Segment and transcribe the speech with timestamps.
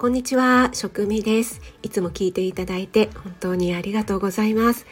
[0.00, 1.60] こんにちは、食味です。
[1.82, 4.86] いつも聞いていただいて本当にありがとうございます。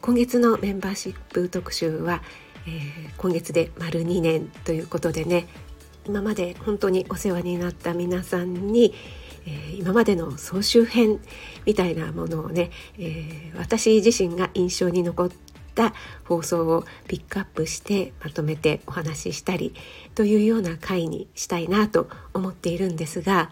[0.00, 2.22] 今月のメンバーシップ特集は、
[2.64, 5.48] えー、今月で丸2年ということでね、
[6.06, 8.94] 今まで本当にお世話になった皆さんに、
[9.44, 11.18] えー、今までの総集編
[11.66, 15.30] みたいなものをね、えー、私自身が印象に残っ
[15.74, 19.74] た放送をピックアップしてまとめてお話ししたり
[20.14, 23.50] というような回にしたいなと思っているんですが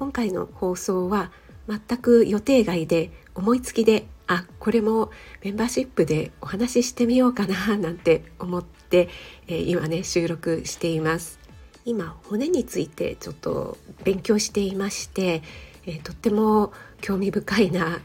[0.00, 1.30] 今回の放送は
[1.68, 5.10] 全く予定外で思いつきであこれも
[5.44, 9.10] メンバーシップでお話ししてみようかななんて思って、
[9.46, 11.38] えー、今ね収録しています。
[11.84, 15.42] 今骨についてちょっと勉強していまして、
[15.84, 16.72] えー、とっても
[17.02, 17.98] 興味深いな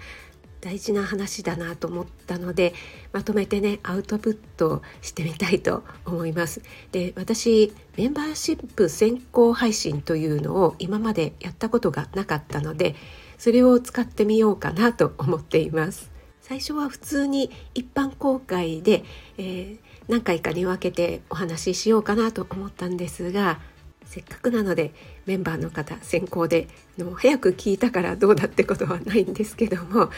[0.65, 2.73] 大事な話だなと思ったので
[3.13, 6.63] まとめてねアウトプットしてみたいと思います。
[6.91, 12.95] で私メンバーシップ先行配信というのを今までやったことがなかったので
[13.37, 16.09] それを使ってみようかなと思っています。
[16.41, 19.03] 最初は普通に一般公開で、
[19.37, 23.59] えー、何回かに分けてお話ししようかなと思ったんですが
[24.05, 24.93] せっかくなので
[25.25, 26.67] メンバーの方先行で
[26.97, 30.09] の早く聞いたからどうだってことはないんですけどもあの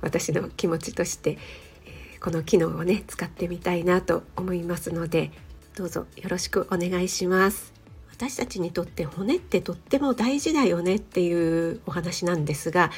[0.00, 1.38] 私の気持ちとして、
[1.86, 5.30] えー、この機能をね使ってみたいなと思いますので
[5.76, 7.72] どうぞよろしくお願いします。
[8.10, 12.90] 私たちにとって骨ってとっても大事だよねっていうお話なんですが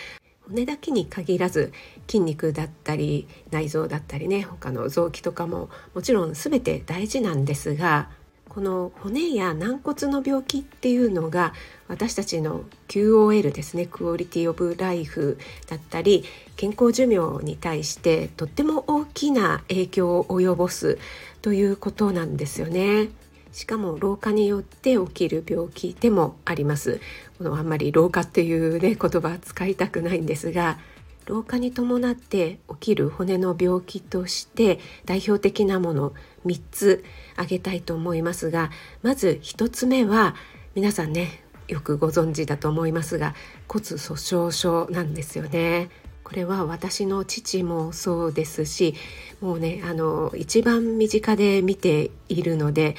[0.49, 1.73] 骨だけに限らず
[2.09, 8.11] 筋肉だったり内臓だったりね他の臓器とかももちろん全て大事なんですが
[8.53, 11.55] この骨や軟骨の病気っていうのが
[11.89, 15.39] 私たちの QOL ですねクオリティオブライフ
[15.71, 16.23] だったり
[16.57, 20.99] 健康寿命に対してとっても大きな影響を及ぼす
[21.41, 23.09] ということなんですよね。
[23.53, 27.01] しかも老化によって起きる病気でもあります。
[27.39, 30.79] このあんまり老化っていうね言葉使いたくないんですが
[31.27, 36.13] 老化に伴って起きる骨の病気として代表的なもの
[36.47, 38.71] 3つ挙げたいと思いますが
[39.03, 40.35] まず1つ目は
[40.75, 43.35] 皆さんねよくご存知だと思いますが
[43.69, 45.89] 骨粗しょう症なんですよね。
[46.25, 48.95] これは私の父もそうですし
[49.41, 52.97] もうねあの一番身近で見ているので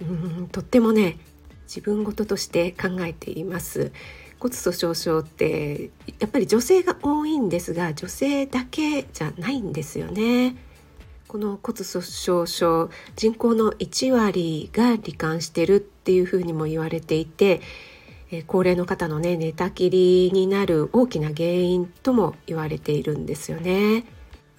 [0.00, 0.04] う
[0.44, 1.18] んとってもね
[1.62, 3.92] 自分事として考えています。
[4.38, 10.56] 骨粗しょう症ってやっぱり女性が多いんですが女性だけじゃないんですよね。
[11.26, 17.60] この骨粗しょう症人口の1割が罹患してるっていうふうにも言われていて
[18.46, 24.04] 高齢の方のね寝たきりになる大きな原因とも言われているんですよね。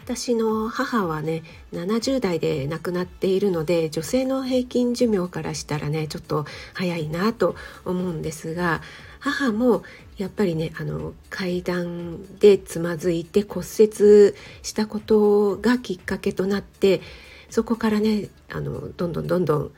[0.09, 7.55] 私の母はね70代で亡くなっているので女性の平均寿命からしたらねちょっと早いなと
[7.85, 8.81] 思うんですが
[9.19, 9.83] 母も
[10.17, 14.33] やっぱりねあの階段でつまずいて骨折
[14.63, 17.01] したことがきっかけとなって
[17.51, 19.71] そこからねあのどんどんどんどん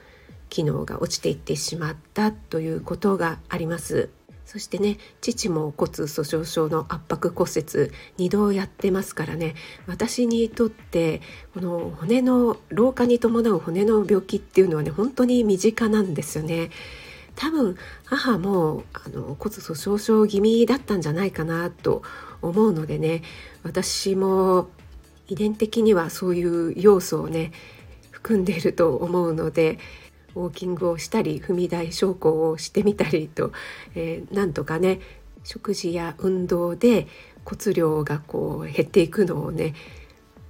[0.48, 4.10] 機能が落ちていってしまったということがあります。
[4.52, 9.56] そしてね父も骨粗しょう症の圧迫骨折2度やってますからね
[9.88, 11.22] 私にとって
[11.54, 16.70] この骨の老化に伴う骨の病気っていうのはね本当に身近なんですよね。
[17.38, 22.04] 多分母もあの骨粗しょう症気味だったんじゃないかなと
[22.42, 23.24] 思うのでね
[23.64, 24.68] 私も
[25.30, 27.54] 遺伝的にはそういう要素をね
[28.12, 29.80] 含んでいると思うので
[30.36, 33.52] ウォーキングをしたり踏み台昇降をしてみたりと、
[33.96, 35.00] えー、なんとかね
[35.44, 37.08] 食事や運動で
[37.46, 39.74] 骨量がこう減っていくのをね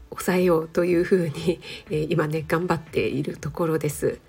[0.09, 1.59] 抑えようというふうに、
[1.90, 4.19] えー、今ね頑張っているところです。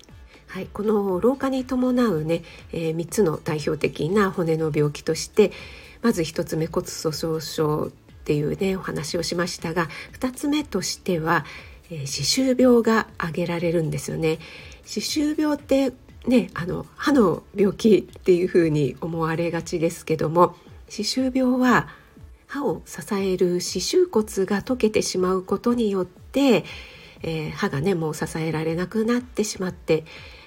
[0.47, 5.51] はい、この老化に伴うね、えー、3つの代表的な骨の病気として
[6.03, 7.91] まず1つ目骨粗しょう症っ
[8.23, 9.89] ていうねお話をしましたが
[10.19, 11.43] 2つ目としては、
[11.89, 14.37] えー、歯周病が挙げられるんですよね。
[14.85, 15.93] 歯周病って
[16.27, 20.55] ねあの歯の病気っていうふうに思われがちですけども
[20.89, 21.87] 歯周病は
[22.47, 26.65] 歯を支える歯周骨が溶けてしまうことによって、
[27.23, 30.03] えー、歯がねもう支えられなくなってしまってっ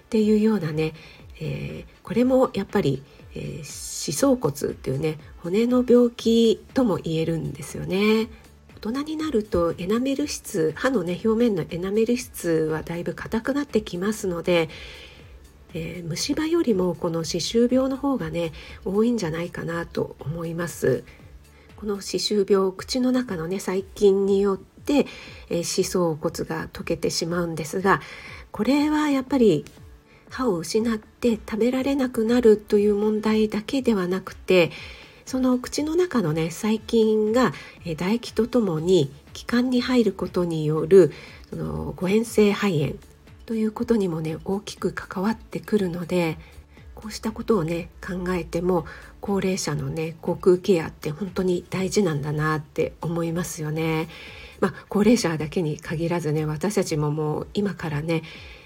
[0.08, 0.92] ていうようなね、
[1.40, 3.02] えー、これもやっぱり、
[3.34, 8.28] えー、歯槽骨っていうね骨の病気とも言えるんですよね。
[8.76, 14.68] 大人になるとエナメル質歯のね表面のエナメル質はだいぶ硬くなってきますので、
[15.72, 18.52] えー、虫歯よりもこの歯周病の方がね
[18.84, 21.04] 多いんじゃないかなと思います。
[21.76, 25.06] この歯周病口の中のね細菌によって、
[25.48, 28.00] えー、歯槽骨が溶けてしまうんですが
[28.50, 29.64] これはやっぱり
[30.30, 34.70] 歯を失って食べられなくなるという問題だけではなくて
[35.26, 37.52] その口の中のね細菌が
[37.84, 41.12] 唾液とともに気管に入ることによる
[41.50, 42.94] その誤嚥性肺炎
[43.44, 46.38] ということにもね大きく関わってくるので
[46.94, 48.86] こうしたことをね考えても
[49.20, 54.08] 高齢者のね口腔ケアって本当に大事なんだなって思いますよね。
[54.60, 58.22] まあ、高齢者だけに限らずね私たちももう今からね、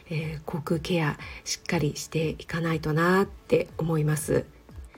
[0.08, 4.44] えー、口腔ケアしっかりしていかないとなって思います。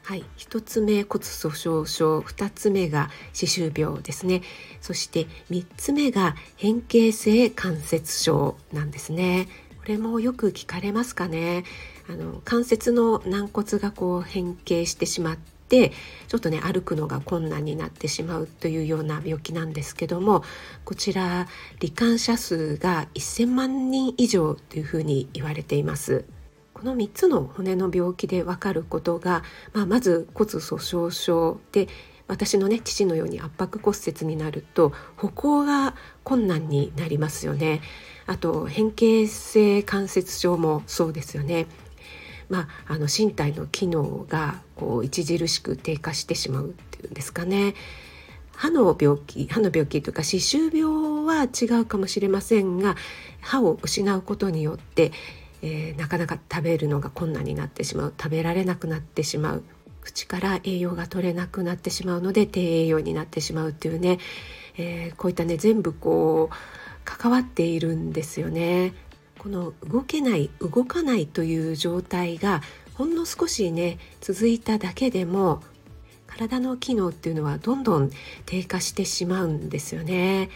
[0.04, 2.18] はい、1つ目骨粗しょう症。
[2.18, 4.42] 2つ目が歯周病ですね。
[4.80, 9.46] そして3つ目が変形性関節症なんですね。
[9.78, 11.64] これもよく聞かれますかね。
[12.08, 15.92] あの関節の軟骨がこう変形してしまって
[16.26, 20.42] ちょっとね歩くのが困難になってしまうというような病気なんですけども
[20.84, 21.46] こちら
[21.78, 26.24] 罹患者数が1000万人以上というふうに言われています。
[26.82, 31.86] この3つの骨の病気で分かることが、まあ、まず骨粗しょう症で
[32.26, 35.94] 私のね父のように圧迫骨折になると歩行が
[36.24, 37.82] 困難になりますよね。
[38.26, 41.66] あと変形性関節症もそうですよね。
[42.48, 47.74] まあ、あの身体の機能がこう著しく低下してしまうっていうんですかね。
[48.56, 50.82] 歯の病気歯の病気というか歯周病
[51.24, 52.96] は違うかもしれませんが
[53.40, 55.12] 歯を失うことによって
[55.62, 59.62] えー、なかなか食べるのが困難になってしまう食べられなくなってしまう
[60.02, 64.18] 口から栄養が取れなくなってしまうので低栄養になってしまうっていうね、
[64.76, 66.54] えー、こういったね全部こう
[67.04, 68.94] 関わっているんですよね。
[69.38, 72.62] この動けない動かないという状態が
[72.94, 75.62] ほんの少しね続いただけでも
[76.28, 78.10] 体の機能っていうのはどんどん
[78.46, 80.48] 低下してしまうんですよね。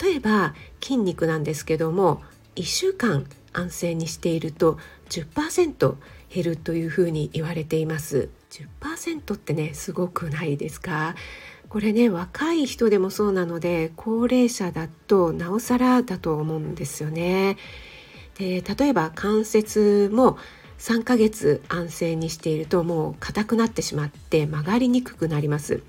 [0.00, 2.22] 例えば筋肉なんですけども
[2.56, 4.78] 1週間安静にしていると
[5.10, 5.96] 10%
[6.32, 8.30] 減るというふうに言われています。
[8.50, 11.14] 10%ってねすごくないですか？
[11.68, 17.56] これね若い人でもそうなので高齢者だとなおさらだと思うんですよね。
[18.38, 20.38] で例えば関節も
[20.78, 25.82] 3ヶ月安静にしているともう硬くなってしまって曲がりにくくなります。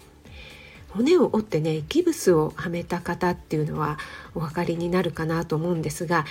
[0.89, 3.97] 骨を折ってねギブスをはめた方っていうのは
[4.35, 6.25] お分かりになるかなと思うんですが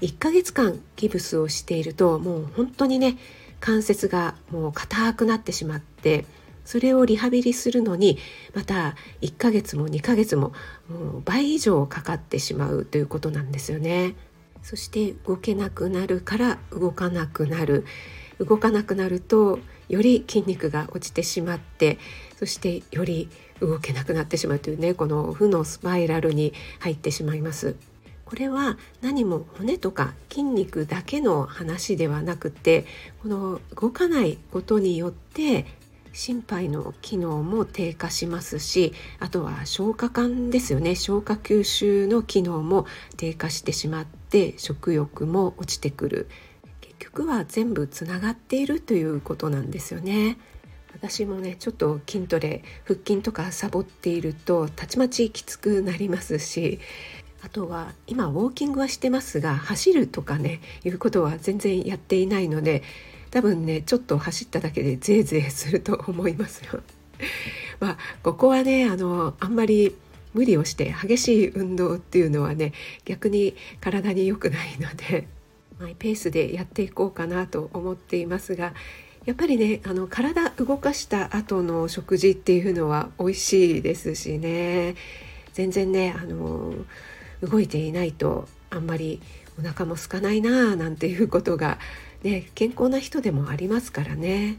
[0.00, 3.16] 1ヶ月間ギブスをしているともう本当にね
[3.60, 6.26] 関節がもう硬くなってしまって
[6.64, 8.18] それをリハビリするのに
[8.54, 10.52] また1ヶ月も2ヶ月も
[10.88, 14.14] もう倍以上かかってしまうということなんですよね。
[14.62, 17.86] そして動けなくなるから動かなくなる
[18.40, 21.98] 動かなくなるとより筋肉が落ちてしまって
[22.36, 23.28] そしてより
[23.60, 27.76] 動けなくなってしまうというねこの負のスパイラルに入ってしまいます。
[28.26, 32.84] これは何も骨とか筋肉だけの話ではなくて
[33.22, 35.64] この動かないことによって
[36.12, 42.86] 心肺の機能も低下しますしあとは消化管ですよね消化吸収の機能も
[43.16, 46.28] 低下してしまって食欲も落ちてくる
[46.80, 50.38] 結局は全部つながっているということなんですよね。
[50.94, 56.80] 私もねちょっと筋トレ腹筋とかサボっているとたちまちきつくなりますし
[57.42, 62.82] あとは今ウォーキングはしてますが走るとかねいうことは全然やっていないので
[63.30, 66.80] 多分ねちょっと走っただけでゼーゼーすると思いますよ。
[67.80, 69.94] まあここはねあのあんまり
[70.32, 72.72] 無理をして激しい運動っていうのはね
[73.04, 75.28] 逆に体に良くないので
[75.78, 78.74] マイペースでやっていこうかなと思っていますが
[79.24, 84.94] やっぱりねあの体動かした後の食事っていうのは美味しいですしね
[85.52, 86.74] 全然ねあの
[87.42, 89.20] 動いていないとあんまり
[89.58, 91.78] お腹も空かないなあなんていうことが、
[92.22, 94.58] ね、健康な人でもありますからね。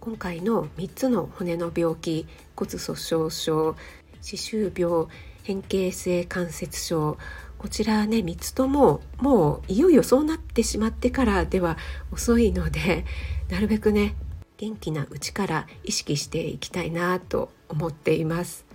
[0.00, 3.76] 今回の3つの骨の病気骨粗しょう症
[4.22, 5.06] 歯周病
[5.42, 7.18] 変形性関節症
[7.58, 11.76] こちらね3つとももういよいよそうなってしまってからでは
[12.12, 13.04] 遅いので
[13.50, 14.14] なるべくね
[14.56, 18.67] 元気なうちから意識していきたいなと思っています。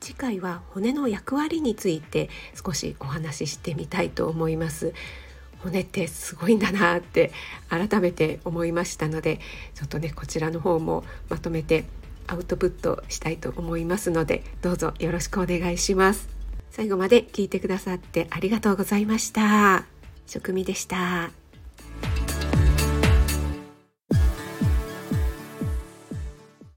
[0.00, 4.92] 次回は骨の役割について少しお話ししてみたいと思います。
[5.62, 7.32] 骨ってすごいんだなって
[7.68, 9.40] 改めて思いましたので
[9.74, 11.84] ちょっとねこちらの方もまとめて
[12.26, 16.28] アウトプットしたいと思いますのでどうぞよろしくお願いします。
[16.70, 19.84] 最後まで聞いてくださってありがとうございました。
[20.26, 21.39] 食味でした。